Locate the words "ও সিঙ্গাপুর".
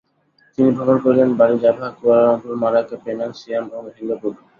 3.75-4.31